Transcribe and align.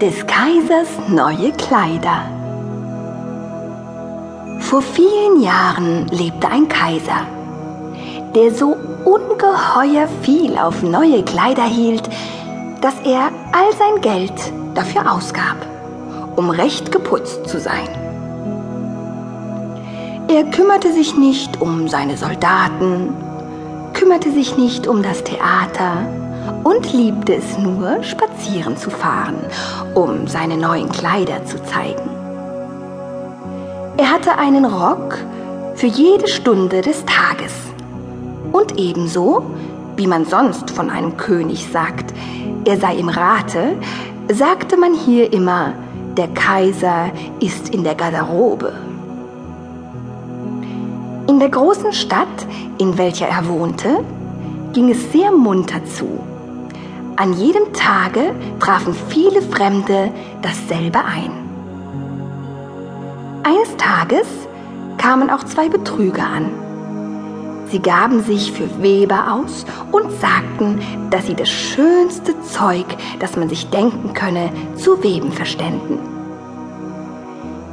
Des 0.00 0.26
Kaisers 0.26 0.88
neue 1.08 1.52
Kleider. 1.52 2.24
Vor 4.58 4.82
vielen 4.82 5.40
Jahren 5.40 6.08
lebte 6.08 6.48
ein 6.48 6.66
Kaiser, 6.66 7.28
der 8.34 8.52
so 8.52 8.76
ungeheuer 9.04 10.08
viel 10.22 10.58
auf 10.58 10.82
neue 10.82 11.22
Kleider 11.22 11.62
hielt, 11.62 12.10
dass 12.80 12.94
er 13.04 13.30
all 13.52 13.72
sein 13.78 14.00
Geld 14.00 14.32
dafür 14.74 15.12
ausgab, 15.12 15.64
um 16.34 16.50
recht 16.50 16.90
geputzt 16.90 17.48
zu 17.48 17.60
sein. 17.60 17.88
Er 20.26 20.42
kümmerte 20.42 20.92
sich 20.92 21.16
nicht 21.16 21.60
um 21.60 21.86
seine 21.86 22.16
Soldaten, 22.16 23.14
kümmerte 23.92 24.32
sich 24.32 24.56
nicht 24.56 24.88
um 24.88 25.04
das 25.04 25.22
Theater 25.22 26.23
und 26.64 26.92
liebte 26.92 27.36
es 27.36 27.58
nur, 27.58 28.02
spazieren 28.02 28.76
zu 28.76 28.90
fahren, 28.90 29.36
um 29.94 30.26
seine 30.26 30.56
neuen 30.56 30.88
Kleider 30.88 31.44
zu 31.44 31.62
zeigen. 31.64 32.10
Er 33.96 34.10
hatte 34.10 34.38
einen 34.38 34.64
Rock 34.64 35.18
für 35.74 35.86
jede 35.86 36.28
Stunde 36.28 36.80
des 36.80 37.04
Tages. 37.04 37.52
Und 38.52 38.78
ebenso, 38.78 39.44
wie 39.96 40.06
man 40.06 40.24
sonst 40.24 40.70
von 40.70 40.90
einem 40.90 41.16
König 41.16 41.66
sagt, 41.72 42.12
er 42.64 42.76
sei 42.76 42.96
im 42.96 43.08
Rate, 43.08 43.76
sagte 44.32 44.76
man 44.76 44.94
hier 44.94 45.32
immer, 45.32 45.74
der 46.16 46.28
Kaiser 46.28 47.10
ist 47.40 47.74
in 47.74 47.84
der 47.84 47.94
Garderobe. 47.94 48.72
In 51.26 51.38
der 51.38 51.48
großen 51.48 51.92
Stadt, 51.92 52.46
in 52.78 52.96
welcher 52.98 53.28
er 53.28 53.48
wohnte, 53.48 54.04
ging 54.72 54.90
es 54.90 55.12
sehr 55.12 55.32
munter 55.32 55.84
zu. 55.84 56.20
An 57.16 57.32
jedem 57.34 57.72
Tage 57.72 58.34
trafen 58.58 58.92
viele 59.08 59.40
Fremde 59.40 60.10
dasselbe 60.42 60.98
ein. 61.04 61.30
Eines 63.44 63.76
Tages 63.76 64.26
kamen 64.98 65.30
auch 65.30 65.44
zwei 65.44 65.68
Betrüger 65.68 66.26
an. 66.26 66.50
Sie 67.70 67.78
gaben 67.78 68.22
sich 68.24 68.50
für 68.50 68.82
Weber 68.82 69.32
aus 69.32 69.64
und 69.92 70.10
sagten, 70.20 70.80
dass 71.10 71.26
sie 71.26 71.34
das 71.34 71.48
schönste 71.48 72.40
Zeug, 72.42 72.86
das 73.20 73.36
man 73.36 73.48
sich 73.48 73.70
denken 73.70 74.12
könne, 74.12 74.50
zu 74.76 75.02
weben 75.04 75.30
verständen. 75.30 75.98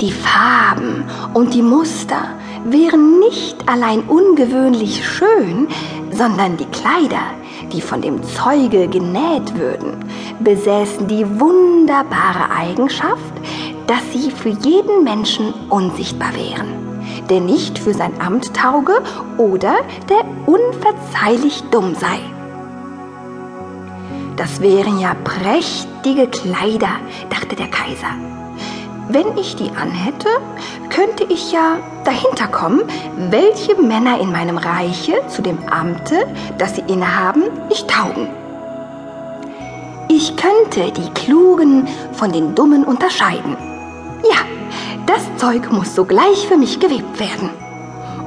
Die 0.00 0.12
Farben 0.12 1.04
und 1.32 1.54
die 1.54 1.62
Muster 1.62 2.22
wären 2.64 3.18
nicht 3.18 3.68
allein 3.68 4.00
ungewöhnlich 4.00 5.06
schön, 5.08 5.68
sondern 6.10 6.56
die 6.58 6.66
Kleider, 6.66 7.22
die 7.72 7.80
von 7.80 8.00
dem 8.00 8.22
Zeuge 8.22 8.88
genäht 8.88 9.56
würden, 9.58 10.04
besäßen 10.40 11.06
die 11.06 11.24
wunderbare 11.40 12.50
Eigenschaft, 12.56 13.32
dass 13.86 14.00
sie 14.12 14.30
für 14.30 14.48
jeden 14.48 15.04
Menschen 15.04 15.52
unsichtbar 15.68 16.34
wären, 16.34 16.68
der 17.28 17.40
nicht 17.40 17.78
für 17.78 17.94
sein 17.94 18.20
Amt 18.20 18.54
tauge 18.54 19.02
oder 19.38 19.74
der 20.08 20.24
unverzeihlich 20.46 21.62
dumm 21.70 21.94
sei. 21.94 22.18
Das 24.36 24.60
wären 24.60 24.98
ja 24.98 25.14
prächtige 25.24 26.26
Kleider, 26.26 26.96
dachte 27.28 27.54
der 27.54 27.68
Kaiser. 27.68 28.41
Wenn 29.12 29.36
ich 29.36 29.56
die 29.56 29.70
anhätte, 29.76 30.28
könnte 30.88 31.24
ich 31.24 31.52
ja 31.52 31.76
dahinter 32.02 32.46
kommen, 32.46 32.80
welche 33.28 33.74
Männer 33.74 34.18
in 34.18 34.32
meinem 34.32 34.56
Reiche 34.56 35.12
zu 35.28 35.42
dem 35.42 35.58
Amte, 35.68 36.26
das 36.56 36.76
sie 36.76 36.84
innehaben, 36.86 37.42
nicht 37.68 37.88
taugen. 37.88 38.28
Ich 40.08 40.34
könnte 40.36 40.90
die 40.92 41.10
Klugen 41.10 41.88
von 42.14 42.32
den 42.32 42.54
Dummen 42.54 42.84
unterscheiden. 42.84 43.54
Ja, 44.24 44.46
das 45.04 45.20
Zeug 45.36 45.70
muss 45.70 45.94
sogleich 45.94 46.48
für 46.48 46.56
mich 46.56 46.80
gewebt 46.80 47.20
werden. 47.20 47.50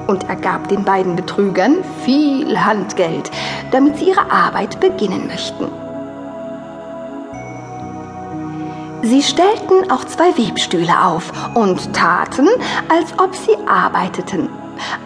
Und 0.06 0.30
er 0.30 0.36
gab 0.36 0.68
den 0.68 0.84
beiden 0.84 1.16
Betrügern 1.16 1.78
viel 2.04 2.59
Handgeld, 2.64 3.32
damit 3.72 3.98
sie 3.98 4.09
ihre 4.09 4.30
Arbeit 4.30 4.80
beginnen 4.80 5.26
möchten. 5.26 5.84
Sie 9.02 9.22
stellten 9.22 9.92
auch 9.92 10.06
zwei 10.06 10.36
Webstühle 10.38 11.06
auf 11.06 11.32
und 11.54 11.94
taten, 11.94 12.48
als 12.90 13.14
ob 13.20 13.36
sie 13.36 13.56
arbeiteten. 13.68 14.50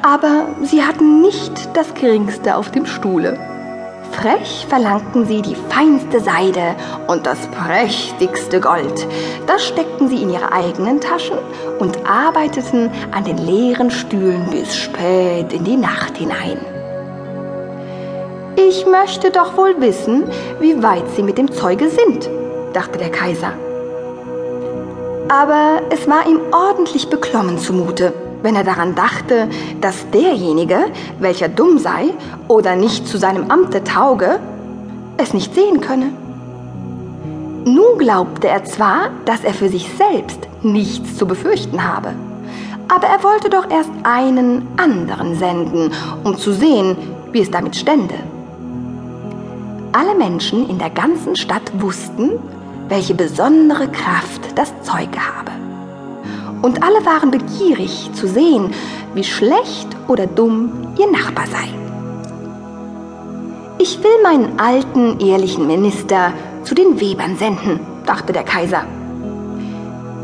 Aber 0.02 0.48
sie 0.64 0.84
hatten 0.84 1.22
nicht 1.22 1.76
das 1.76 1.94
geringste 1.94 2.56
auf 2.56 2.72
dem 2.72 2.86
Stuhle. 2.86 3.38
Frech 4.12 4.66
verlangten 4.68 5.26
sie 5.26 5.42
die 5.42 5.56
feinste 5.56 6.20
Seide 6.20 6.76
und 7.08 7.26
das 7.26 7.38
prächtigste 7.48 8.60
Gold. 8.60 9.06
Das 9.46 9.66
steckten 9.66 10.10
sie 10.10 10.24
in 10.24 10.32
ihre 10.32 10.52
eigenen 10.52 11.00
Taschen 11.00 11.38
und 11.80 12.10
arbeiteten 12.10 12.90
an 13.12 13.24
den 13.24 13.38
leeren 13.38 13.92
Stühlen 13.92 14.48
bis 14.50 14.76
spät 14.76 15.54
in 15.54 15.64
die 15.64 15.78
Nacht 15.78 16.18
hinein. 16.18 16.58
Ich 18.56 18.86
möchte 18.86 19.32
doch 19.32 19.56
wohl 19.56 19.80
wissen, 19.80 20.24
wie 20.60 20.82
weit 20.82 21.10
sie 21.16 21.24
mit 21.24 21.38
dem 21.38 21.52
Zeuge 21.52 21.90
sind, 21.90 22.30
dachte 22.74 22.98
der 22.98 23.12
Kaiser 23.12 23.54
aber 25.30 25.84
es 25.92 26.08
war 26.08 26.28
ihm 26.28 26.40
ordentlich 26.52 27.10
beklommen 27.10 27.60
zumute, 27.60 28.14
wenn 28.42 28.56
er 28.56 28.64
daran 28.64 28.96
dachte, 28.96 29.48
dass 29.80 30.10
derjenige, 30.10 30.88
welcher 31.20 31.48
dumm 31.48 31.78
sei 31.78 32.10
oder 32.48 32.76
nicht 32.76 33.08
zu 33.08 33.18
seinem 33.18 33.50
Amte 33.52 33.84
tauge, 33.84 34.40
es 35.18 35.34
nicht 35.34 35.54
sehen 35.54 35.82
könne. 35.82 36.12
Nun 37.66 37.98
glaubte 38.00 38.48
er 38.48 38.64
zwar, 38.64 39.12
dass 39.26 39.44
er 39.44 39.54
für 39.54 39.70
sich 39.70 39.90
selbst 39.98 40.48
nichts 40.64 41.16
zu 41.18 41.28
befürchten 41.28 41.84
habe, 41.84 42.14
aber 42.88 43.08
er 43.08 43.24
wollte 43.24 43.50
doch 43.50 43.70
erst 43.70 43.92
einen 44.04 44.68
anderen 44.78 45.38
senden, 45.38 45.92
um 46.24 46.38
zu 46.38 46.52
sehen, 46.54 46.98
wie 47.32 47.42
es 47.42 47.52
damit 47.52 47.76
stände. 47.76 48.16
Alle 49.92 50.16
Menschen 50.16 50.68
in 50.70 50.80
der 50.80 50.90
ganzen 50.90 51.36
Stadt 51.36 51.72
wussten, 51.80 52.32
welche 52.90 53.14
besondere 53.14 53.88
Kraft 53.88 54.42
das 54.56 54.74
Zeug 54.82 55.10
habe. 55.18 55.52
Und 56.62 56.84
alle 56.84 57.06
waren 57.06 57.32
begierig 57.32 58.12
zu 58.14 58.28
sehen, 58.28 58.74
wie 59.14 59.24
schlecht 59.24 59.88
oder 60.08 60.28
dumm 60.28 60.94
ihr 60.98 61.10
Nachbar 61.10 61.46
sei. 61.48 61.70
Ich 63.78 64.04
will 64.04 64.22
meinen 64.24 64.60
alten, 64.60 65.20
ehrlichen 65.22 65.66
Minister 65.66 66.34
zu 66.64 66.76
den 66.76 67.00
Webern 67.00 67.38
senden, 67.38 67.80
dachte 68.06 68.34
der 68.34 68.44
Kaiser. 68.44 68.84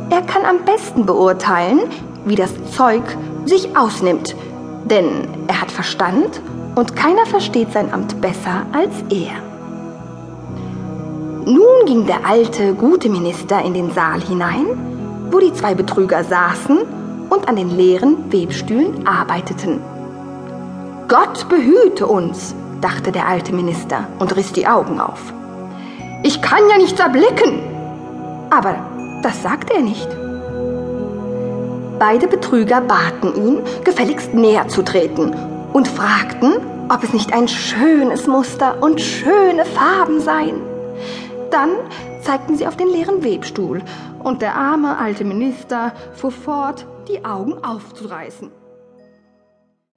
Er 0.10 0.22
kann 0.24 0.44
am 0.44 0.66
besten 0.66 1.06
beurteilen, 1.06 1.80
wie 2.26 2.36
das 2.36 2.54
Zeug 2.76 3.04
sich 3.46 3.78
ausnimmt, 3.78 4.36
denn 4.86 5.28
er 5.48 5.62
hat 5.62 5.72
Verstand 5.72 6.42
und 6.76 6.96
keiner 6.96 7.26
versteht 7.26 7.72
sein 7.72 7.94
Amt 7.94 8.20
besser 8.20 8.66
als 8.74 8.94
er. 9.10 9.55
Nun 11.46 11.86
ging 11.86 12.08
der 12.08 12.26
alte, 12.26 12.74
gute 12.74 13.08
Minister 13.08 13.64
in 13.64 13.76
den 13.76 13.92
Saal 13.92 14.20
hinein, 14.20 14.66
wo 15.30 15.38
die 15.38 15.54
zwei 15.54 15.76
Betrüger 15.76 16.24
saßen 16.24 16.80
und 17.30 17.48
an 17.48 17.56
den 17.56 17.70
leeren 17.70 18.32
Webstühlen 18.32 19.06
arbeiteten. 19.06 19.80
Gott 21.08 21.48
behüte 21.48 22.08
uns, 22.08 22.56
dachte 22.82 23.12
der 23.12 23.28
alte 23.28 23.54
Minister 23.54 24.08
und 24.18 24.36
riss 24.36 24.54
die 24.54 24.66
Augen 24.66 25.00
auf. 25.00 25.20
Ich 26.24 26.42
kann 26.42 26.68
ja 26.68 26.78
nichts 26.78 27.00
erblicken. 27.00 27.60
Aber 28.50 28.76
das 29.22 29.44
sagte 29.44 29.76
er 29.76 29.82
nicht. 29.82 30.10
Beide 32.00 32.28
Betrüger 32.28 32.82
baten 32.82 33.36
ihn, 33.36 33.60
gefälligst 33.84 34.34
näher 34.34 34.68
zu 34.68 34.82
treten 34.82 35.32
und 35.74 35.88
fragten, 35.88 36.54
ob 36.90 37.04
es 37.04 37.14
nicht 37.14 37.34
ein 37.34 37.48
schönes 37.48 38.26
Muster 38.26 38.82
und 38.82 39.00
schöne 39.00 39.64
Farben 39.66 40.20
seien. 40.20 40.75
Dann 41.56 41.78
zeigten 42.20 42.58
sie 42.58 42.68
auf 42.68 42.76
den 42.76 42.90
leeren 42.90 43.24
Webstuhl, 43.24 43.82
und 44.20 44.42
der 44.42 44.56
arme 44.56 44.98
alte 44.98 45.24
Minister 45.24 45.94
fuhr 46.14 46.32
fort, 46.32 46.86
die 47.08 47.24
Augen 47.24 47.64
aufzureißen. 47.64 48.52